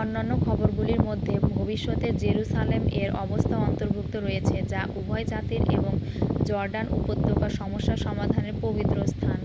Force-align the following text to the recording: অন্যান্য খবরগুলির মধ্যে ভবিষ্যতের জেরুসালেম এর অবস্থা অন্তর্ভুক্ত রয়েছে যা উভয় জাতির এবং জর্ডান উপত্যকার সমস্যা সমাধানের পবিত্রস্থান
অন্যান্য 0.00 0.32
খবরগুলির 0.44 1.00
মধ্যে 1.08 1.34
ভবিষ্যতের 1.50 2.12
জেরুসালেম 2.18 2.82
এর 3.00 3.10
অবস্থা 3.24 3.56
অন্তর্ভুক্ত 3.60 4.14
রয়েছে 4.18 4.56
যা 4.72 4.82
উভয় 4.98 5.26
জাতির 5.30 5.62
এবং 5.76 5.92
জর্ডান 6.48 6.86
উপত্যকার 6.98 7.52
সমস্যা 7.60 7.94
সমাধানের 8.04 8.56
পবিত্রস্থান 8.62 9.38